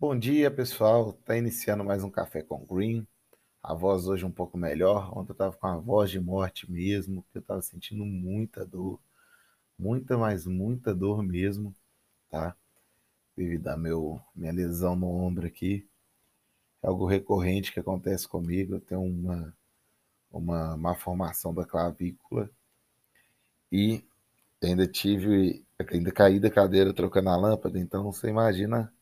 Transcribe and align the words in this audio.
Bom 0.00 0.16
dia, 0.16 0.48
pessoal. 0.48 1.12
Tá 1.12 1.36
iniciando 1.36 1.82
mais 1.82 2.04
um 2.04 2.10
Café 2.10 2.40
com 2.40 2.64
Green. 2.64 3.04
A 3.60 3.74
voz 3.74 4.06
hoje 4.06 4.24
um 4.24 4.30
pouco 4.30 4.56
melhor. 4.56 5.10
Ontem 5.18 5.32
eu 5.32 5.36
tava 5.36 5.56
com 5.56 5.66
a 5.66 5.76
voz 5.76 6.08
de 6.08 6.20
morte 6.20 6.70
mesmo, 6.70 7.22
porque 7.24 7.38
eu 7.38 7.42
tava 7.42 7.60
sentindo 7.62 8.04
muita 8.04 8.64
dor. 8.64 9.00
Muita, 9.76 10.16
mas 10.16 10.46
muita 10.46 10.94
dor 10.94 11.20
mesmo, 11.24 11.74
tá? 12.30 12.54
Devido 13.36 13.66
a 13.66 13.76
meu, 13.76 14.20
minha 14.36 14.52
lesão 14.52 14.94
no 14.94 15.08
ombro 15.08 15.48
aqui. 15.48 15.84
É 16.80 16.86
algo 16.86 17.04
recorrente 17.04 17.72
que 17.72 17.80
acontece 17.80 18.28
comigo. 18.28 18.76
Eu 18.76 18.80
tenho 18.80 19.02
uma, 19.02 19.52
uma 20.30 20.76
má 20.76 20.94
formação 20.94 21.52
da 21.52 21.64
clavícula. 21.64 22.48
E 23.72 24.04
ainda 24.62 24.86
tive, 24.86 25.64
ainda 25.92 26.12
caí 26.12 26.38
da 26.38 26.50
cadeira 26.50 26.94
trocando 26.94 27.30
a 27.30 27.36
lâmpada, 27.36 27.80
então 27.80 28.04
você 28.04 28.28
imagina 28.28 28.92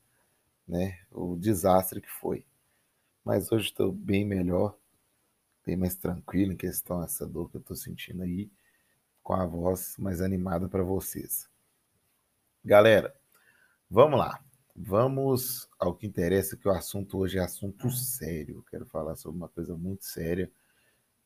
né, 0.67 0.99
o 1.11 1.37
desastre 1.37 2.01
que 2.01 2.11
foi. 2.11 2.45
Mas 3.25 3.51
hoje 3.51 3.67
estou 3.67 3.93
bem 3.93 4.25
melhor, 4.25 4.77
bem 5.65 5.77
mais 5.77 5.95
tranquilo 5.95 6.53
em 6.53 6.57
questão 6.57 7.03
essa 7.03 7.27
dor 7.27 7.51
que 7.51 7.57
eu 7.57 7.61
estou 7.61 7.77
sentindo 7.77 8.23
aí, 8.23 8.51
com 9.23 9.35
a 9.35 9.45
voz 9.45 9.97
mais 9.99 10.21
animada 10.21 10.69
para 10.69 10.83
vocês. 10.83 11.49
Galera, 12.65 13.15
vamos 13.91 14.19
lá. 14.19 14.41
Vamos 14.79 15.69
ao 15.79 15.95
que 15.95 16.07
interessa, 16.07 16.57
que 16.57 16.69
o 16.69 16.71
assunto 16.71 17.19
hoje 17.19 17.39
é 17.39 17.41
assunto 17.41 17.91
sério. 17.91 18.63
Quero 18.71 18.85
falar 18.85 19.17
sobre 19.17 19.39
uma 19.39 19.49
coisa 19.49 19.75
muito 19.75 20.05
séria, 20.05 20.53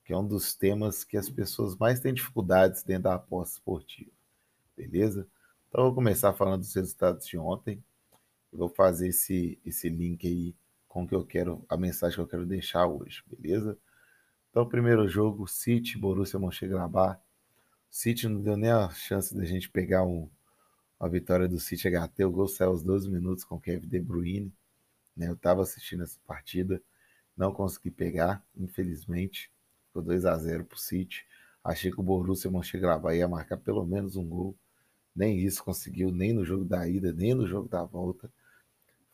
que 0.04 0.12
é 0.12 0.16
um 0.16 0.26
dos 0.26 0.54
temas 0.54 1.02
que 1.02 1.16
as 1.16 1.28
pessoas 1.28 1.76
mais 1.76 1.98
têm 1.98 2.14
dificuldades 2.14 2.84
dentro 2.84 3.04
da 3.04 3.14
aposta 3.14 3.54
esportiva. 3.54 4.12
Beleza? 4.76 5.26
Então, 5.68 5.80
eu 5.80 5.86
vou 5.86 5.94
começar 5.94 6.32
falando 6.32 6.60
dos 6.60 6.74
resultados 6.74 7.26
de 7.26 7.36
ontem. 7.36 7.82
Vou 8.52 8.68
fazer 8.68 9.08
esse, 9.08 9.58
esse 9.64 9.88
link 9.88 10.26
aí 10.26 10.54
com 10.88 11.06
que 11.06 11.14
eu 11.14 11.24
quero, 11.24 11.64
a 11.68 11.76
mensagem 11.76 12.16
que 12.16 12.20
eu 12.20 12.26
quero 12.26 12.44
deixar 12.44 12.86
hoje, 12.86 13.22
beleza? 13.26 13.78
Então, 14.50 14.68
primeiro 14.68 15.06
jogo, 15.06 15.46
City, 15.46 15.96
Borussia 15.96 16.38
Mönchengladbach. 16.38 17.20
City 17.88 18.28
não 18.28 18.42
deu 18.42 18.56
nem 18.56 18.70
a 18.70 18.90
chance 18.90 19.32
da 19.32 19.44
gente 19.44 19.70
pegar 19.70 20.04
um, 20.04 20.28
uma 20.98 21.08
vitória 21.08 21.46
do 21.46 21.60
City 21.60 21.88
HT. 21.88 22.24
O 22.24 22.32
gol 22.32 22.48
saiu 22.48 22.70
aos 22.70 22.82
12 22.82 23.08
minutos 23.08 23.44
com 23.44 23.60
Kevin 23.60 23.86
De 23.86 24.00
Bruyne. 24.00 24.52
Né? 25.16 25.28
Eu 25.28 25.34
estava 25.34 25.62
assistindo 25.62 26.02
essa 26.02 26.18
partida, 26.26 26.82
não 27.36 27.52
consegui 27.52 27.92
pegar, 27.92 28.44
infelizmente. 28.56 29.52
Ficou 29.86 30.02
2 30.02 30.26
a 30.26 30.36
0 30.36 30.64
para 30.64 30.76
o 30.76 30.78
City. 30.78 31.24
Achei 31.62 31.92
que 31.92 32.00
o 32.00 32.02
Borussia 32.02 32.50
Mönchengladbach 32.50 33.16
ia 33.16 33.28
marcar 33.28 33.58
pelo 33.58 33.86
menos 33.86 34.16
um 34.16 34.28
gol. 34.28 34.56
Nem 35.14 35.38
isso 35.38 35.62
conseguiu, 35.62 36.10
nem 36.10 36.32
no 36.32 36.44
jogo 36.44 36.64
da 36.64 36.88
ida, 36.88 37.12
nem 37.12 37.34
no 37.34 37.46
jogo 37.46 37.68
da 37.68 37.84
volta. 37.84 38.28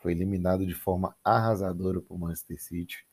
Foi 0.07 0.13
eliminado 0.13 0.65
de 0.65 0.73
forma 0.73 1.17
arrasadora 1.25 2.01
por 2.01 2.17
Manchester 2.17 2.63
City. 2.63 3.05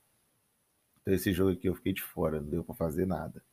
Então 1.02 1.12
esse 1.12 1.34
jogo 1.34 1.50
aqui 1.50 1.68
eu 1.68 1.74
fiquei 1.74 1.92
de 1.92 2.04
fora, 2.04 2.40
não 2.40 2.48
deu 2.48 2.64
para 2.64 2.76
fazer 2.76 3.08
nada. 3.08 3.44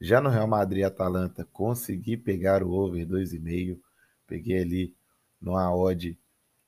Já 0.00 0.18
no 0.18 0.30
Real 0.30 0.48
Madrid 0.48 0.82
Atalanta, 0.82 1.46
consegui 1.52 2.16
pegar 2.16 2.62
o 2.62 2.70
over 2.70 3.06
2,5. 3.06 3.78
Peguei 4.26 4.62
ali 4.62 4.96
numa 5.38 5.70
odd 5.76 6.18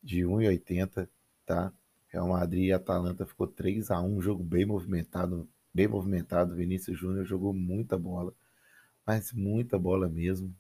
de 0.03 0.21
1,80, 0.21 1.09
tá? 1.47 1.73
Real 2.09 2.29
Madrid 2.29 2.65
e 2.65 2.73
Atalanta 2.75 3.25
ficou 3.25 3.47
3 3.47 3.91
a 3.91 4.03
1 4.03 4.21
jogo 4.21 4.45
bem 4.45 4.67
movimentado, 4.67 5.49
bem 5.73 5.89
movimentado. 5.89 6.55
Vinícius 6.55 6.99
Júnior 6.99 7.25
jogou 7.25 7.55
muita 7.55 7.97
bola, 7.97 8.35
mas 9.07 9.33
muita 9.33 9.79
bola 9.79 10.11
mesmo, 10.11 10.55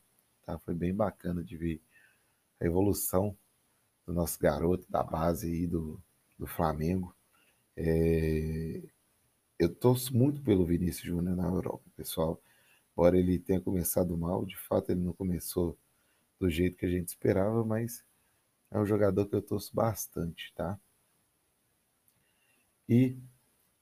tá? 0.46 0.58
Foi 0.60 0.74
bem 0.74 0.94
bacana 0.94 1.44
de 1.44 1.58
ver 1.58 1.82
a 2.58 2.64
evolução 2.64 3.36
do 4.10 4.14
nosso 4.14 4.40
garoto 4.40 4.84
da 4.90 5.04
base 5.04 5.46
aí 5.46 5.66
do, 5.68 6.02
do 6.36 6.44
Flamengo. 6.44 7.14
É, 7.76 8.82
eu 9.56 9.72
torço 9.72 10.14
muito 10.16 10.42
pelo 10.42 10.66
Vinícius 10.66 11.06
Júnior 11.06 11.36
na 11.36 11.46
Europa, 11.46 11.84
pessoal. 11.96 12.42
Embora 12.92 13.16
ele 13.16 13.38
tenha 13.38 13.60
começado 13.60 14.16
mal, 14.18 14.44
de 14.44 14.56
fato 14.56 14.90
ele 14.90 15.00
não 15.00 15.12
começou 15.12 15.78
do 16.40 16.50
jeito 16.50 16.76
que 16.76 16.86
a 16.86 16.90
gente 16.90 17.08
esperava, 17.08 17.64
mas 17.64 18.04
é 18.70 18.78
um 18.80 18.84
jogador 18.84 19.26
que 19.26 19.34
eu 19.36 19.42
torço 19.42 19.74
bastante, 19.74 20.52
tá? 20.56 20.78
E 22.88 23.16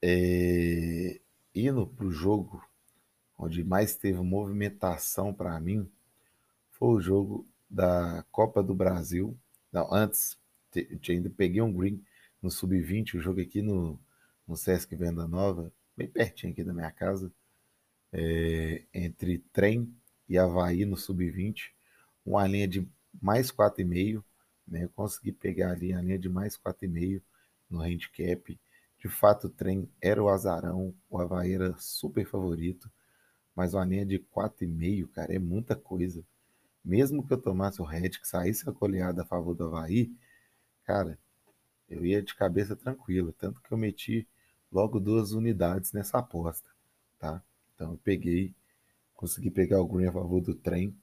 é, 0.02 1.20
indo 1.54 1.86
para 1.86 2.04
o 2.04 2.10
jogo 2.10 2.62
onde 3.38 3.64
mais 3.64 3.96
teve 3.96 4.20
movimentação 4.20 5.32
para 5.32 5.58
mim 5.58 5.90
foi 6.72 6.88
o 6.88 7.00
jogo 7.00 7.46
da 7.70 8.24
Copa 8.30 8.62
do 8.62 8.74
Brasil 8.74 9.38
não, 9.72 9.92
antes, 9.92 10.38
ainda 11.08 11.30
peguei 11.30 11.60
um 11.60 11.72
green 11.72 12.02
no 12.42 12.50
sub-20, 12.50 13.14
o 13.14 13.20
jogo 13.20 13.40
aqui 13.40 13.62
no, 13.62 13.98
no 14.46 14.56
Sesc 14.56 14.94
Venda 14.94 15.26
Nova, 15.26 15.72
bem 15.96 16.08
pertinho 16.08 16.52
aqui 16.52 16.64
da 16.64 16.72
minha 16.72 16.90
casa, 16.90 17.32
é, 18.12 18.84
entre 18.94 19.38
Trem 19.52 19.92
e 20.28 20.38
Havaí 20.38 20.84
no 20.84 20.96
sub-20, 20.96 21.70
uma 22.24 22.46
linha 22.46 22.68
de 22.68 22.88
mais 23.20 23.50
4,5, 23.50 24.22
né? 24.66 24.84
Eu 24.84 24.88
consegui 24.90 25.32
pegar 25.32 25.72
ali 25.72 25.92
a 25.92 26.00
linha 26.00 26.18
de 26.18 26.28
mais 26.28 26.56
4,5 26.56 27.22
no 27.68 27.80
handicap. 27.80 28.58
De 28.98 29.08
fato, 29.08 29.46
o 29.46 29.50
trem 29.50 29.88
era 30.00 30.22
o 30.22 30.28
azarão, 30.28 30.94
o 31.08 31.18
Havaí 31.18 31.52
era 31.52 31.74
super 31.78 32.26
favorito, 32.26 32.90
mas 33.54 33.74
uma 33.74 33.84
linha 33.84 34.04
de 34.06 34.18
4,5, 34.18 35.08
cara, 35.08 35.34
é 35.34 35.38
muita 35.38 35.76
coisa 35.76 36.24
mesmo 36.88 37.24
que 37.26 37.32
eu 37.34 37.38
tomasse 37.38 37.82
o 37.82 37.84
red, 37.84 38.08
que 38.08 38.26
saísse 38.26 38.66
a 38.66 38.72
goleada 38.72 39.20
a 39.20 39.26
favor 39.26 39.54
do 39.54 39.66
Havaí, 39.66 40.10
cara, 40.84 41.18
eu 41.88 42.04
ia 42.04 42.22
de 42.22 42.34
cabeça 42.34 42.74
tranquila. 42.74 43.32
Tanto 43.38 43.60
que 43.60 43.70
eu 43.70 43.76
meti 43.76 44.26
logo 44.72 44.98
duas 44.98 45.32
unidades 45.32 45.92
nessa 45.92 46.18
aposta, 46.18 46.70
tá? 47.18 47.42
Então 47.74 47.92
eu 47.92 47.98
peguei, 47.98 48.54
consegui 49.14 49.50
pegar 49.50 49.82
o 49.82 49.86
green 49.86 50.06
a 50.06 50.12
favor 50.12 50.40
do 50.40 50.54
trem 50.54 50.96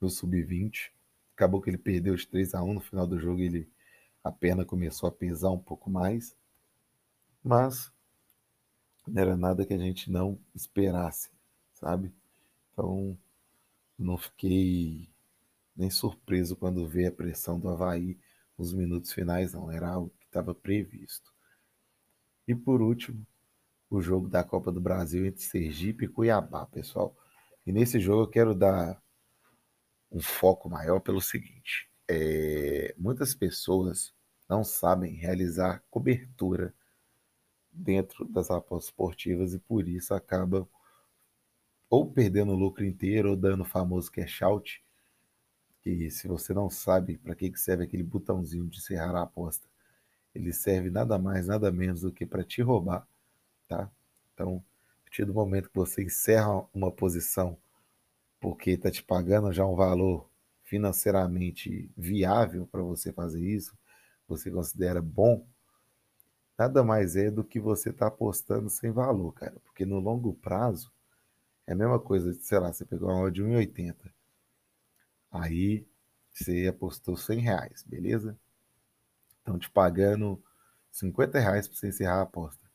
no 0.00 0.10
sub-20. 0.10 0.90
Acabou 1.36 1.60
que 1.62 1.70
ele 1.70 1.78
perdeu 1.78 2.12
os 2.12 2.26
3 2.26 2.52
a 2.54 2.62
1 2.62 2.74
no 2.74 2.80
final 2.80 3.06
do 3.06 3.18
jogo, 3.18 3.40
ele 3.40 3.68
a 4.24 4.32
perna 4.32 4.64
começou 4.64 5.08
a 5.08 5.12
pesar 5.12 5.50
um 5.50 5.58
pouco 5.58 5.88
mais. 5.88 6.36
Mas 7.44 7.92
não 9.06 9.22
era 9.22 9.36
nada 9.36 9.64
que 9.64 9.72
a 9.72 9.78
gente 9.78 10.10
não 10.10 10.36
esperasse, 10.52 11.30
sabe? 11.74 12.12
Então, 12.72 13.16
não 14.04 14.16
fiquei 14.16 15.08
nem 15.76 15.90
surpreso 15.90 16.56
quando 16.56 16.88
vi 16.88 17.06
a 17.06 17.12
pressão 17.12 17.58
do 17.58 17.68
Havaí 17.68 18.18
nos 18.56 18.72
minutos 18.72 19.12
finais, 19.12 19.52
não. 19.52 19.70
Era 19.70 19.88
algo 19.88 20.12
que 20.18 20.26
estava 20.26 20.54
previsto. 20.54 21.32
E 22.46 22.54
por 22.54 22.82
último, 22.82 23.26
o 23.88 24.00
jogo 24.00 24.28
da 24.28 24.42
Copa 24.42 24.72
do 24.72 24.80
Brasil 24.80 25.26
entre 25.26 25.42
Sergipe 25.42 26.04
e 26.06 26.08
Cuiabá, 26.08 26.66
pessoal. 26.66 27.16
E 27.66 27.72
nesse 27.72 28.00
jogo 28.00 28.22
eu 28.22 28.28
quero 28.28 28.54
dar 28.54 29.02
um 30.10 30.20
foco 30.20 30.68
maior 30.68 31.00
pelo 31.00 31.20
seguinte: 31.20 31.88
é, 32.08 32.94
muitas 32.98 33.34
pessoas 33.34 34.14
não 34.48 34.64
sabem 34.64 35.14
realizar 35.14 35.82
cobertura 35.90 36.74
dentro 37.70 38.24
das 38.26 38.50
apostas 38.50 38.86
esportivas 38.86 39.54
e 39.54 39.58
por 39.58 39.86
isso 39.86 40.12
acabam 40.14 40.66
ou 41.90 42.10
perdendo 42.10 42.52
o 42.52 42.56
lucro 42.56 42.84
inteiro 42.84 43.30
ou 43.30 43.36
dando 43.36 43.62
o 43.62 43.66
famoso 43.66 44.10
cash 44.10 44.40
out, 44.42 44.82
que 45.82 46.08
se 46.10 46.28
você 46.28 46.54
não 46.54 46.70
sabe 46.70 47.18
para 47.18 47.34
que 47.34 47.54
serve 47.56 47.84
aquele 47.84 48.04
botãozinho 48.04 48.68
de 48.68 48.78
encerrar 48.78 49.16
a 49.16 49.22
aposta, 49.22 49.66
ele 50.34 50.52
serve 50.52 50.90
nada 50.90 51.18
mais, 51.18 51.48
nada 51.48 51.72
menos 51.72 52.02
do 52.02 52.12
que 52.12 52.24
para 52.24 52.44
te 52.44 52.62
roubar, 52.62 53.06
tá? 53.66 53.90
Então, 54.32 54.62
a 55.00 55.04
partir 55.04 55.24
do 55.24 55.34
momento 55.34 55.68
que 55.68 55.76
você 55.76 56.04
encerra 56.04 56.64
uma 56.72 56.92
posição 56.92 57.58
porque 58.38 58.70
está 58.70 58.90
te 58.90 59.02
pagando 59.02 59.52
já 59.52 59.66
um 59.66 59.74
valor 59.74 60.30
financeiramente 60.62 61.90
viável 61.96 62.66
para 62.66 62.80
você 62.80 63.12
fazer 63.12 63.44
isso, 63.44 63.76
você 64.28 64.50
considera 64.50 65.02
bom, 65.02 65.44
nada 66.56 66.84
mais 66.84 67.16
é 67.16 67.30
do 67.30 67.42
que 67.42 67.58
você 67.58 67.90
está 67.90 68.06
apostando 68.06 68.70
sem 68.70 68.92
valor, 68.92 69.32
cara. 69.32 69.56
Porque 69.64 69.84
no 69.84 69.98
longo 69.98 70.32
prazo, 70.34 70.92
é 71.70 71.72
a 71.72 71.76
mesma 71.76 72.00
coisa, 72.00 72.32
sei 72.34 72.58
lá, 72.58 72.72
você 72.72 72.84
pegou 72.84 73.08
uma 73.08 73.30
de 73.30 73.44
1,80. 73.44 73.94
Aí 75.30 75.86
você 76.28 76.66
apostou 76.66 77.16
100 77.16 77.38
reais, 77.38 77.84
beleza? 77.86 78.36
Estão 79.38 79.56
te 79.56 79.70
pagando 79.70 80.42
50 80.90 81.38
reais 81.38 81.68
para 81.68 81.76
você 81.76 81.88
encerrar 81.88 82.16
a 82.16 82.22
aposta. 82.22 82.68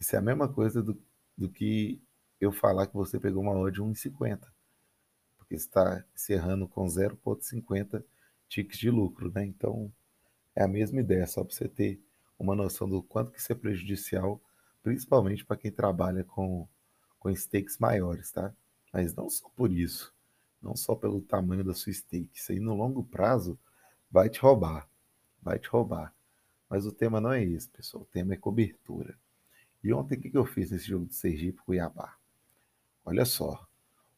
Isso 0.00 0.16
é 0.16 0.18
a 0.18 0.22
mesma 0.22 0.48
coisa 0.48 0.82
do, 0.82 1.00
do 1.38 1.48
que 1.48 2.02
eu 2.40 2.50
falar 2.50 2.88
que 2.88 2.94
você 2.94 3.20
pegou 3.20 3.44
uma 3.44 3.56
odd 3.56 3.76
de 3.76 3.80
1,50. 3.80 4.40
Porque 5.38 5.54
está 5.54 6.04
encerrando 6.12 6.66
com 6.66 6.84
0,50 6.86 8.02
tickets 8.48 8.80
de 8.80 8.90
lucro, 8.90 9.30
né? 9.32 9.44
Então 9.44 9.92
é 10.56 10.64
a 10.64 10.68
mesma 10.68 10.98
ideia, 10.98 11.28
só 11.28 11.44
para 11.44 11.54
você 11.54 11.68
ter 11.68 12.02
uma 12.36 12.56
noção 12.56 12.88
do 12.88 13.04
quanto 13.04 13.30
que 13.30 13.38
isso 13.38 13.52
é 13.52 13.54
prejudicial, 13.54 14.42
principalmente 14.82 15.44
para 15.44 15.56
quem 15.56 15.70
trabalha 15.70 16.24
com 16.24 16.66
com 17.22 17.30
stakes 17.30 17.78
maiores, 17.78 18.32
tá? 18.32 18.52
Mas 18.92 19.14
não 19.14 19.30
só 19.30 19.48
por 19.50 19.70
isso, 19.70 20.12
não 20.60 20.74
só 20.74 20.96
pelo 20.96 21.20
tamanho 21.20 21.62
da 21.62 21.72
sua 21.72 21.92
stake. 21.92 22.28
Isso 22.34 22.50
aí 22.50 22.58
no 22.58 22.74
longo 22.74 23.04
prazo 23.04 23.56
vai 24.10 24.28
te 24.28 24.40
roubar, 24.40 24.88
vai 25.40 25.56
te 25.56 25.68
roubar. 25.68 26.12
Mas 26.68 26.84
o 26.84 26.90
tema 26.90 27.20
não 27.20 27.32
é 27.32 27.44
esse, 27.44 27.68
pessoal. 27.68 28.02
O 28.02 28.06
tema 28.06 28.34
é 28.34 28.36
cobertura. 28.36 29.16
E 29.84 29.92
ontem 29.92 30.18
o 30.18 30.20
que 30.20 30.36
eu 30.36 30.44
fiz 30.44 30.72
nesse 30.72 30.88
jogo 30.88 31.06
de 31.06 31.14
Sergipe 31.14 31.62
Cuiabá? 31.62 32.16
Olha 33.04 33.24
só. 33.24 33.68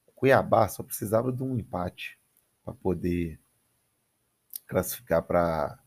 O 0.06 0.12
Cuiabá 0.12 0.66
só 0.68 0.82
precisava 0.82 1.30
de 1.30 1.42
um 1.42 1.58
empate 1.58 2.18
para 2.64 2.72
poder 2.72 3.38
classificar 4.66 5.22
para 5.22 5.78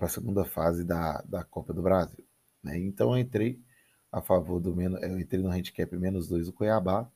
a 0.00 0.08
segunda 0.08 0.44
fase 0.44 0.82
da, 0.82 1.22
da 1.22 1.44
Copa 1.44 1.72
do 1.72 1.82
Brasil. 1.82 2.26
Né? 2.64 2.78
Então 2.78 3.12
eu 3.12 3.18
entrei 3.18 3.60
a 4.10 4.20
favor 4.20 4.60
do 4.60 4.74
menos. 4.74 5.02
Eu 5.02 5.18
entrei 5.18 5.42
no 5.42 5.50
handicap 5.50 5.94
menos 5.96 6.28
dois 6.28 6.46
do 6.46 6.52
Cuiabá, 6.52 7.10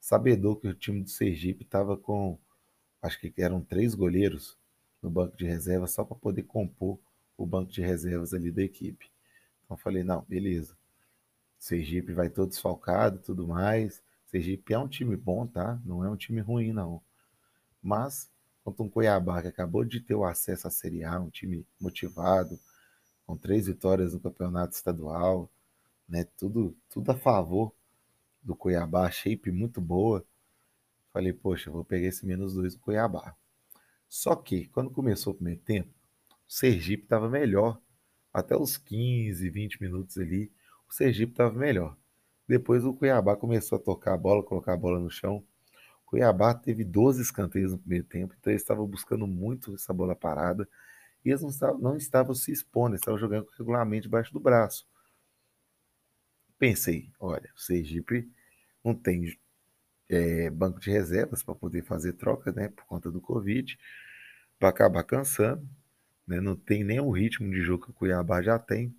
sabedor 0.00 0.60
que 0.60 0.68
o 0.68 0.74
time 0.74 1.02
do 1.02 1.10
Sergipe 1.10 1.64
estava 1.64 1.96
com. 1.96 2.38
Acho 3.00 3.18
que 3.20 3.32
eram 3.42 3.60
três 3.60 3.94
goleiros 3.94 4.56
no 5.02 5.10
banco 5.10 5.36
de 5.36 5.44
reservas 5.44 5.92
só 5.92 6.04
para 6.04 6.16
poder 6.16 6.44
compor 6.44 6.98
o 7.36 7.44
banco 7.44 7.72
de 7.72 7.80
reservas 7.80 8.32
ali 8.32 8.50
da 8.50 8.62
equipe. 8.62 9.10
Então 9.64 9.76
falei, 9.76 10.04
não, 10.04 10.24
beleza. 10.28 10.76
Sergipe 11.58 12.12
vai 12.12 12.28
todo 12.28 12.48
desfalcado 12.50 13.18
tudo 13.18 13.46
mais. 13.46 14.02
Sergipe 14.26 14.72
é 14.72 14.78
um 14.78 14.88
time 14.88 15.16
bom, 15.16 15.46
tá? 15.46 15.80
Não 15.84 16.04
é 16.04 16.08
um 16.08 16.16
time 16.16 16.40
ruim, 16.40 16.72
não. 16.72 17.02
Mas, 17.82 18.30
contra 18.64 18.82
um 18.82 18.88
Cuiabá 18.88 19.42
que 19.42 19.48
acabou 19.48 19.84
de 19.84 20.00
ter 20.00 20.14
o 20.14 20.24
acesso 20.24 20.68
à 20.68 20.70
Série 20.70 21.04
A, 21.04 21.20
um 21.20 21.30
time 21.30 21.66
motivado, 21.80 22.58
com 23.26 23.36
três 23.36 23.66
vitórias 23.66 24.14
no 24.14 24.20
campeonato 24.20 24.74
estadual, 24.74 25.50
né? 26.08 26.24
Tudo, 26.36 26.76
tudo 26.88 27.10
a 27.10 27.16
favor 27.16 27.72
do 28.42 28.56
Cuiabá, 28.56 29.10
shape 29.10 29.50
muito 29.50 29.80
boa. 29.80 30.24
Falei, 31.12 31.32
poxa, 31.32 31.70
vou 31.70 31.84
pegar 31.84 32.08
esse 32.08 32.26
menos 32.26 32.54
dois 32.54 32.74
do 32.74 32.80
Cuiabá. 32.80 33.36
Só 34.08 34.34
que, 34.36 34.66
quando 34.68 34.90
começou 34.90 35.32
o 35.32 35.36
primeiro 35.36 35.60
tempo, 35.60 35.90
o 36.30 36.52
Sergipe 36.52 37.04
estava 37.04 37.28
melhor. 37.28 37.80
Até 38.32 38.56
os 38.56 38.76
15, 38.76 39.48
20 39.50 39.80
minutos 39.80 40.18
ali, 40.18 40.50
o 40.88 40.92
Sergipe 40.92 41.32
estava 41.32 41.58
melhor. 41.58 41.96
Depois 42.48 42.84
o 42.84 42.94
Cuiabá 42.94 43.36
começou 43.36 43.76
a 43.76 43.80
tocar 43.80 44.14
a 44.14 44.18
bola, 44.18 44.42
colocar 44.42 44.74
a 44.74 44.76
bola 44.76 44.98
no 44.98 45.10
chão. 45.10 45.44
O 46.04 46.10
Cuiabá 46.10 46.52
teve 46.54 46.84
12 46.84 47.22
escanteios 47.22 47.72
no 47.72 47.78
primeiro 47.78 48.04
tempo, 48.04 48.34
então 48.38 48.52
eles 48.52 48.62
estavam 48.62 48.86
buscando 48.86 49.26
muito 49.26 49.74
essa 49.74 49.92
bola 49.92 50.14
parada. 50.14 50.68
E 51.24 51.30
eles 51.30 51.40
não 51.42 51.78
não 51.78 51.96
estavam 51.96 52.34
se 52.34 52.50
expondo, 52.52 52.90
eles 52.90 53.00
estavam 53.00 53.18
jogando 53.18 53.48
regularmente 53.56 54.02
debaixo 54.02 54.32
do 54.32 54.40
braço. 54.40 54.86
Pensei, 56.62 57.10
olha, 57.18 57.50
o 57.56 57.60
Sergipe 57.60 58.30
não 58.84 58.94
tem 58.94 59.36
é, 60.08 60.48
banco 60.48 60.78
de 60.78 60.92
reservas 60.92 61.42
para 61.42 61.56
poder 61.56 61.82
fazer 61.82 62.12
troca, 62.12 62.52
né, 62.52 62.68
por 62.68 62.84
conta 62.84 63.10
do 63.10 63.20
Covid, 63.20 63.76
para 64.60 64.68
acabar 64.68 65.02
cansando, 65.02 65.68
né, 66.24 66.40
não 66.40 66.54
tem 66.54 66.84
nem 66.84 67.00
o 67.00 67.10
ritmo 67.10 67.50
de 67.50 67.60
jogo 67.62 67.86
que 67.86 67.90
o 67.90 67.92
Cuiabá 67.92 68.40
já 68.42 68.60
tem. 68.60 68.94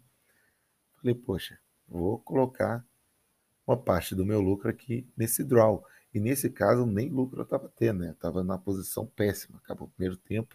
Falei, 0.97 1.15
poxa, 1.15 1.57
vou 1.87 2.19
colocar 2.19 2.85
uma 3.65 3.77
parte 3.77 4.13
do 4.13 4.25
meu 4.25 4.41
lucro 4.41 4.69
aqui 4.69 5.07
nesse 5.15 5.41
draw. 5.41 5.87
E 6.13 6.19
nesse 6.19 6.49
caso, 6.49 6.85
nem 6.85 7.09
lucro 7.09 7.39
eu 7.39 7.43
estava 7.43 7.69
tendo, 7.69 7.99
né? 7.99 8.11
Estava 8.11 8.43
na 8.43 8.57
posição 8.57 9.05
péssima. 9.05 9.57
Acabou 9.59 9.87
o 9.87 9.91
primeiro 9.91 10.17
tempo, 10.17 10.53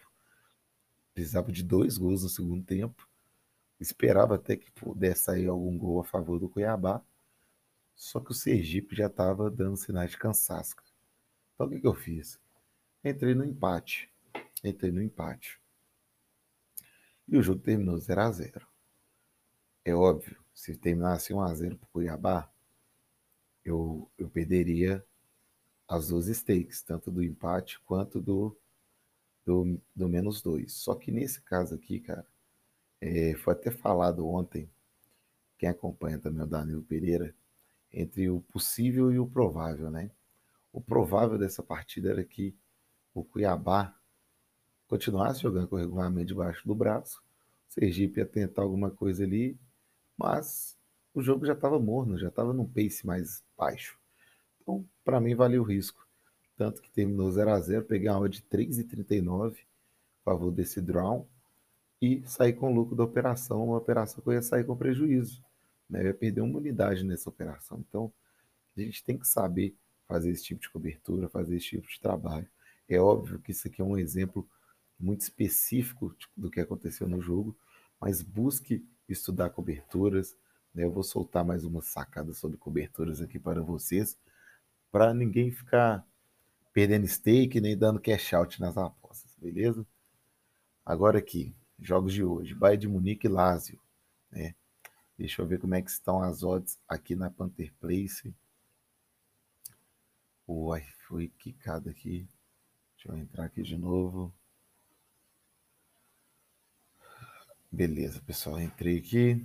precisava 1.14 1.50
de 1.50 1.62
dois 1.62 1.96
gols 1.96 2.22
no 2.22 2.28
segundo 2.28 2.62
tempo. 2.62 3.07
Esperava 3.80 4.34
até 4.34 4.56
que 4.56 4.70
pudesse 4.72 5.22
sair 5.22 5.48
algum 5.48 5.76
gol 5.78 6.00
a 6.00 6.04
favor 6.04 6.38
do 6.38 6.48
Cuiabá. 6.48 7.02
Só 7.94 8.20
que 8.20 8.30
o 8.30 8.34
Sergipe 8.34 8.94
já 8.94 9.06
estava 9.06 9.50
dando 9.50 9.76
sinais 9.76 10.10
de 10.12 10.18
cansaço. 10.18 10.76
Então 11.54 11.66
o 11.66 11.70
que, 11.70 11.80
que 11.80 11.86
eu 11.86 11.94
fiz? 11.94 12.38
Entrei 13.04 13.34
no 13.34 13.44
empate. 13.44 14.10
Entrei 14.62 14.90
no 14.90 15.02
empate. 15.02 15.60
E 17.26 17.36
o 17.36 17.42
jogo 17.42 17.60
terminou 17.60 17.98
0 17.98 18.20
a 18.20 18.30
0 18.30 18.66
É 19.84 19.94
óbvio, 19.94 20.42
se 20.54 20.76
terminasse 20.76 21.32
1 21.32 21.40
a 21.40 21.54
0 21.54 21.76
para 21.76 21.84
o 21.84 21.88
Cuiabá, 21.90 22.50
eu, 23.64 24.10
eu 24.16 24.30
perderia 24.30 25.04
as 25.86 26.08
duas 26.08 26.26
stakes, 26.26 26.82
tanto 26.82 27.10
do 27.10 27.22
empate 27.22 27.78
quanto 27.80 28.20
do, 28.20 28.56
do, 29.44 29.80
do 29.94 30.08
menos 30.08 30.42
dois. 30.42 30.72
Só 30.72 30.94
que 30.94 31.10
nesse 31.10 31.40
caso 31.42 31.74
aqui, 31.74 32.00
cara, 32.00 32.26
é, 33.00 33.34
foi 33.34 33.52
até 33.52 33.70
falado 33.70 34.26
ontem, 34.28 34.70
quem 35.56 35.68
acompanha 35.68 36.18
também 36.18 36.42
o 36.42 36.46
Danilo 36.46 36.82
Pereira, 36.82 37.34
entre 37.92 38.28
o 38.28 38.40
possível 38.40 39.10
e 39.12 39.18
o 39.18 39.26
provável, 39.26 39.90
né? 39.90 40.10
O 40.72 40.80
provável 40.80 41.38
dessa 41.38 41.62
partida 41.62 42.10
era 42.10 42.24
que 42.24 42.54
o 43.14 43.24
Cuiabá 43.24 43.94
continuasse 44.86 45.42
jogando 45.42 45.68
com 45.68 45.76
o 45.76 45.78
regulamento 45.78 46.26
debaixo 46.26 46.66
do 46.66 46.74
braço, 46.74 47.22
o 47.68 47.72
Sergipe 47.72 48.20
ia 48.20 48.26
tentar 48.26 48.62
alguma 48.62 48.90
coisa 48.90 49.24
ali, 49.24 49.58
mas 50.16 50.76
o 51.14 51.22
jogo 51.22 51.44
já 51.44 51.52
estava 51.52 51.78
morno, 51.78 52.18
já 52.18 52.28
estava 52.28 52.52
num 52.52 52.66
pace 52.66 53.06
mais 53.06 53.42
baixo. 53.56 53.98
Então, 54.60 54.84
para 55.04 55.20
mim, 55.20 55.34
valeu 55.34 55.62
o 55.62 55.66
risco. 55.66 56.06
Tanto 56.56 56.82
que 56.82 56.90
terminou 56.90 57.30
0 57.30 57.50
a 57.50 57.60
0 57.60 57.84
peguei 57.84 58.10
uma 58.10 58.28
de 58.28 58.42
3,39 58.42 59.52
a 59.52 60.24
favor 60.24 60.50
desse 60.50 60.80
draw 60.80 61.28
e 62.00 62.22
sair 62.26 62.52
com 62.52 62.72
lucro 62.72 62.94
da 62.94 63.04
operação, 63.04 63.64
uma 63.64 63.76
operação 63.76 64.22
que 64.22 64.28
eu 64.28 64.34
ia 64.34 64.42
sair 64.42 64.64
com 64.64 64.76
prejuízo. 64.76 65.42
Né? 65.88 66.02
Eu 66.02 66.06
ia 66.06 66.14
perder 66.14 66.40
uma 66.40 66.58
unidade 66.58 67.04
nessa 67.04 67.28
operação. 67.28 67.84
Então, 67.88 68.12
a 68.76 68.80
gente 68.80 69.02
tem 69.04 69.18
que 69.18 69.26
saber 69.26 69.76
fazer 70.06 70.30
esse 70.30 70.44
tipo 70.44 70.60
de 70.60 70.70
cobertura, 70.70 71.28
fazer 71.28 71.56
esse 71.56 71.70
tipo 71.70 71.88
de 71.88 72.00
trabalho. 72.00 72.48
É 72.88 72.98
óbvio 72.98 73.38
que 73.38 73.50
isso 73.50 73.68
aqui 73.68 73.82
é 73.82 73.84
um 73.84 73.98
exemplo 73.98 74.48
muito 74.98 75.20
específico 75.20 76.14
do 76.36 76.50
que 76.50 76.60
aconteceu 76.60 77.08
no 77.08 77.20
jogo, 77.20 77.56
mas 78.00 78.22
busque 78.22 78.84
estudar 79.08 79.50
coberturas. 79.50 80.36
Né? 80.74 80.84
Eu 80.84 80.90
vou 80.90 81.02
soltar 81.02 81.44
mais 81.44 81.64
uma 81.64 81.82
sacada 81.82 82.32
sobre 82.32 82.56
coberturas 82.56 83.20
aqui 83.20 83.38
para 83.38 83.60
vocês, 83.60 84.18
para 84.90 85.12
ninguém 85.12 85.50
ficar 85.50 86.06
perdendo 86.72 87.06
stake 87.08 87.60
nem 87.60 87.76
dando 87.76 88.00
cash 88.00 88.32
out 88.34 88.60
nas 88.60 88.76
apostas, 88.76 89.34
beleza? 89.36 89.84
Agora 90.86 91.18
aqui, 91.18 91.54
jogos 91.80 92.12
de 92.12 92.24
hoje, 92.24 92.54
Bayern 92.54 92.80
de 92.80 92.88
Munique 92.88 93.26
e 93.26 93.30
Lazio, 93.30 93.80
né? 94.30 94.54
Deixa 95.16 95.42
eu 95.42 95.46
ver 95.46 95.58
como 95.58 95.74
é 95.74 95.82
que 95.82 95.90
estão 95.90 96.22
as 96.22 96.42
odds 96.42 96.78
aqui 96.88 97.16
na 97.16 97.28
Panther 97.28 97.72
Place. 97.80 98.32
Uai, 100.46 100.86
foi 101.06 101.28
quicado 101.28 101.90
aqui. 101.90 102.28
Deixa 102.94 103.12
eu 103.12 103.16
entrar 103.16 103.44
aqui 103.44 103.62
de 103.62 103.76
novo. 103.76 104.32
Beleza, 107.70 108.20
pessoal, 108.22 108.60
entrei 108.60 108.98
aqui. 108.98 109.44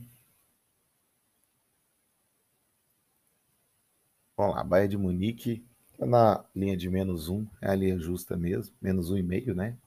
Vamos 4.37 4.55
lá, 4.55 4.63
Bahia 4.63 4.87
de 4.87 4.97
Munique, 4.97 5.65
tá 5.97 6.05
na 6.05 6.45
linha 6.55 6.75
de 6.77 6.89
menos 6.89 7.29
um, 7.29 7.45
é 7.61 7.69
a 7.69 7.75
linha 7.75 7.97
justa 7.99 8.35
mesmo, 8.35 8.75
menos 8.81 9.09
um 9.11 9.17
e 9.17 9.23
meio, 9.23 9.53
né? 9.53 9.77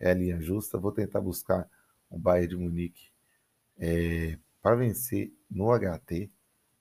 É 0.00 0.10
a 0.10 0.14
linha 0.14 0.40
justa. 0.40 0.78
Vou 0.78 0.92
tentar 0.92 1.20
buscar 1.20 1.68
um 2.10 2.18
Bahia 2.18 2.46
de 2.46 2.56
Munique 2.56 3.10
é, 3.78 4.38
para 4.62 4.76
vencer 4.76 5.32
no 5.50 5.66
HT, 5.76 6.30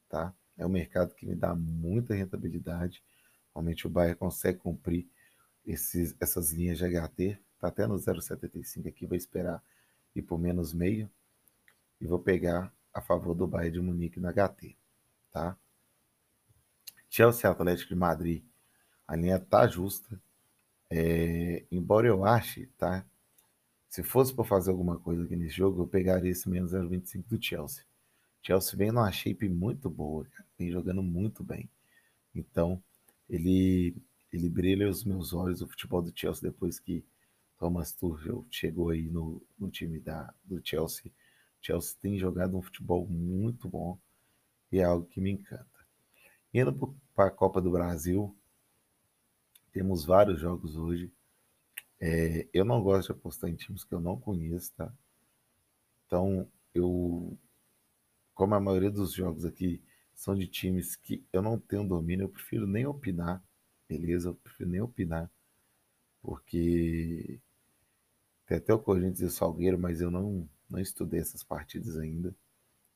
tá? 0.09 0.33
É 0.57 0.65
um 0.65 0.69
mercado 0.69 1.13
que 1.13 1.25
me 1.25 1.35
dá 1.35 1.53
muita 1.55 2.13
rentabilidade. 2.13 3.03
Realmente 3.53 3.87
o 3.87 3.89
Bahia 3.89 4.15
consegue 4.15 4.59
cumprir 4.59 5.07
esses, 5.65 6.15
essas 6.19 6.51
linhas 6.51 6.77
de 6.77 6.85
HT. 6.85 7.39
Tá 7.59 7.67
até 7.67 7.87
no 7.87 7.95
0,75 7.95 8.87
aqui, 8.87 9.05
vou 9.05 9.17
esperar 9.17 9.61
ir 10.15 10.21
por 10.21 10.39
menos 10.39 10.73
meio 10.73 11.09
e 11.99 12.07
vou 12.07 12.19
pegar 12.19 12.73
a 12.93 13.01
favor 13.01 13.35
do 13.35 13.47
Bayern 13.47 13.73
de 13.73 13.81
Munique 13.81 14.19
na 14.19 14.31
HT, 14.31 14.77
tá? 15.31 15.57
Chelsea 17.09 17.49
Atlético 17.49 17.89
de 17.89 17.95
Madrid, 17.95 18.43
a 19.07 19.15
linha 19.15 19.39
tá 19.39 19.67
justa. 19.67 20.19
É, 20.89 21.65
embora 21.71 22.07
eu 22.07 22.25
ache, 22.25 22.67
tá? 22.77 23.05
Se 23.95 24.03
fosse 24.03 24.33
para 24.33 24.43
fazer 24.43 24.71
alguma 24.71 24.99
coisa 24.99 25.23
aqui 25.23 25.37
nesse 25.37 25.55
jogo, 25.55 25.81
eu 25.81 25.87
pegaria 25.87 26.29
esse 26.29 26.49
menos 26.49 26.73
0,25 26.73 27.23
do 27.29 27.41
Chelsea. 27.41 27.85
Chelsea 28.43 28.77
vem 28.77 28.91
numa 28.91 29.09
shape 29.09 29.47
muito 29.47 29.89
boa, 29.89 30.25
cara. 30.25 30.45
vem 30.59 30.69
jogando 30.69 31.01
muito 31.01 31.45
bem. 31.45 31.69
Então, 32.35 32.83
ele, 33.29 33.95
ele 34.33 34.49
brilha 34.49 34.89
os 34.89 35.05
meus 35.05 35.31
olhos 35.31 35.61
o 35.61 35.67
futebol 35.67 36.01
do 36.01 36.11
Chelsea 36.13 36.51
depois 36.51 36.77
que 36.77 37.05
Thomas 37.57 37.93
Tuchel 37.93 38.45
chegou 38.51 38.89
aí 38.89 39.03
no, 39.03 39.41
no 39.57 39.69
time 39.69 39.97
da, 39.97 40.33
do 40.43 40.59
Chelsea. 40.61 41.09
Chelsea 41.61 41.97
tem 42.01 42.19
jogado 42.19 42.57
um 42.57 42.61
futebol 42.61 43.07
muito 43.07 43.69
bom 43.69 43.97
e 44.73 44.79
é 44.79 44.83
algo 44.83 45.05
que 45.05 45.21
me 45.21 45.31
encanta. 45.31 45.87
Indo 46.53 46.93
para 47.15 47.27
a 47.27 47.31
Copa 47.31 47.61
do 47.61 47.71
Brasil, 47.71 48.35
temos 49.71 50.03
vários 50.03 50.41
jogos 50.41 50.75
hoje. 50.75 51.09
É, 51.99 52.47
eu 52.53 52.63
não 52.65 52.81
gosto 52.81 53.07
de 53.07 53.19
apostar 53.19 53.49
em 53.49 53.55
times 53.55 53.83
que 53.83 53.93
eu 53.93 53.99
não 53.99 54.17
conheço, 54.19 54.71
tá? 54.75 54.93
Então, 56.05 56.47
eu, 56.73 57.37
como 58.35 58.55
a 58.55 58.59
maioria 58.59 58.91
dos 58.91 59.13
jogos 59.13 59.45
aqui 59.45 59.81
são 60.15 60.35
de 60.35 60.47
times 60.47 60.95
que 60.95 61.25
eu 61.33 61.41
não 61.41 61.59
tenho 61.59 61.87
domínio, 61.87 62.25
eu 62.25 62.29
prefiro 62.29 62.67
nem 62.67 62.85
opinar, 62.85 63.43
beleza? 63.89 64.29
Eu 64.29 64.35
prefiro 64.35 64.69
nem 64.69 64.81
opinar, 64.81 65.29
porque 66.21 67.41
Tem 68.47 68.57
até 68.57 68.73
o 68.73 68.79
Corinthians 68.79 69.21
e 69.21 69.25
o 69.25 69.29
Salgueiro, 69.29 69.77
mas 69.79 70.01
eu 70.01 70.11
não, 70.11 70.47
não 70.69 70.79
estudei 70.79 71.19
essas 71.19 71.43
partidas 71.43 71.97
ainda, 71.97 72.35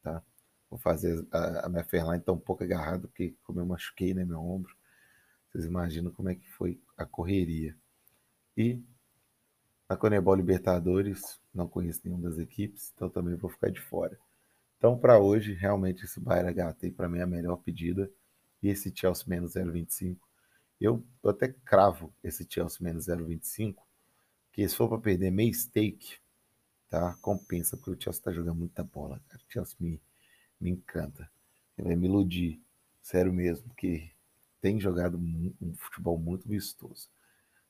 tá? 0.04 0.24
Vou 0.70 0.80
fazer 0.80 1.26
a, 1.32 1.68
a 1.68 1.70
minha 1.70 1.84
Fairline 1.86 2.22
tá 2.24 2.32
um 2.34 2.40
pouco 2.40 2.64
agarrada, 2.64 3.08
porque 3.08 3.36
como 3.44 3.60
eu 3.62 3.66
machuquei, 3.66 4.14
né, 4.14 4.26
meu 4.26 4.40
ombro, 4.42 4.76
vocês 5.52 5.66
imaginam 5.66 6.12
como 6.12 6.30
é 6.30 6.36
que 6.36 6.50
foi 6.52 6.82
a 6.98 7.06
correria. 7.06 7.78
E 8.60 8.84
na 9.88 9.96
Conebol 9.96 10.36
Libertadores, 10.36 11.40
não 11.54 11.66
conheço 11.66 12.02
nenhuma 12.04 12.30
das 12.30 12.38
equipes, 12.38 12.92
então 12.94 13.10
também 13.10 13.34
vou 13.38 13.50
ficar 13.50 13.72
de 13.72 13.80
fora. 13.80 14.20
Então, 14.78 15.00
para 15.00 15.18
hoje, 15.18 15.54
realmente 15.54 16.04
esse 16.04 16.20
Bayern 16.20 16.54
HT 16.54 16.92
para 16.92 17.08
mim 17.08 17.20
é 17.20 17.22
a 17.22 17.28
melhor 17.28 17.56
pedida. 17.56 18.12
E 18.62 18.68
esse 18.68 18.94
Chelsea 18.94 19.24
menos 19.28 19.54
0,25. 19.54 20.18
Eu, 20.80 21.02
até 21.24 21.48
cravo 21.48 22.14
esse 22.22 22.46
Chelsea 22.50 22.80
menos 22.82 23.08
0,25, 23.08 23.78
que 24.52 24.68
se 24.68 24.76
for 24.76 24.90
para 24.90 25.00
perder 25.00 25.32
meio 25.32 25.54
stake, 25.54 26.18
tá? 26.90 27.18
Compensa, 27.22 27.78
porque 27.78 27.92
o 27.92 27.94
Chelsea 27.94 28.20
está 28.20 28.34
jogando 28.34 28.58
muita 28.58 28.84
bola, 28.84 29.22
cara. 29.30 29.42
O 29.42 29.54
Chelsea 29.54 29.78
me, 29.80 30.02
me 30.60 30.70
encanta. 30.72 31.32
Ele 31.78 31.88
vai 31.88 31.96
me 31.96 32.08
iludir, 32.08 32.62
sério 33.02 33.32
mesmo, 33.32 33.70
porque 33.70 34.12
tem 34.60 34.82
jogado 34.82 35.18
um 35.18 35.74
futebol 35.78 36.18
muito 36.18 36.46
vistoso. 36.46 37.08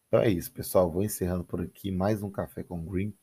Então 0.09 0.21
é 0.21 0.29
isso, 0.29 0.51
pessoal. 0.51 0.91
Vou 0.91 1.03
encerrando 1.03 1.43
por 1.43 1.61
aqui 1.61 1.91
mais 1.91 2.23
um 2.23 2.31
Café 2.31 2.63
com 2.63 2.83
Green. 2.83 3.13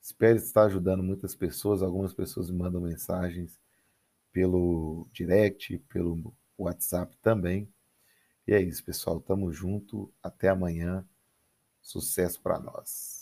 Espero 0.00 0.36
estar 0.36 0.66
ajudando 0.66 1.02
muitas 1.02 1.34
pessoas. 1.34 1.82
Algumas 1.82 2.14
pessoas 2.14 2.48
me 2.48 2.58
mandam 2.58 2.80
mensagens 2.80 3.58
pelo 4.32 5.08
direct, 5.12 5.78
pelo 5.88 6.32
WhatsApp 6.56 7.16
também. 7.20 7.68
E 8.46 8.52
é 8.54 8.62
isso, 8.62 8.84
pessoal. 8.84 9.20
Tamo 9.20 9.52
junto. 9.52 10.12
Até 10.22 10.48
amanhã. 10.48 11.04
Sucesso 11.80 12.40
para 12.40 12.60
nós. 12.60 13.20